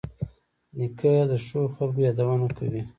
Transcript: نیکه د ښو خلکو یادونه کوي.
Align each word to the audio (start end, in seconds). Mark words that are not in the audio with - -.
نیکه 0.77 1.11
د 1.29 1.33
ښو 1.45 1.61
خلکو 1.75 1.99
یادونه 2.07 2.47
کوي. 2.57 2.81